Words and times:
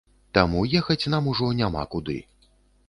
Таму 0.37 0.63
ехаць 0.79 1.09
нам 1.15 1.29
ужо 1.33 1.51
няма 1.61 1.87
куды. 1.95 2.19